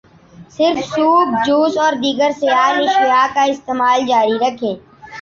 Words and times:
صرف 0.51 0.79
soup, 0.85 1.27
juice, 1.45 1.77
اور 1.77 1.93
دیگر 2.03 2.31
سیال 2.39 2.75
اشیاء 2.83 3.27
کا 3.35 3.43
استعمال 3.53 4.05
جاری 4.07 4.37
رکھیں۔ 4.41 4.75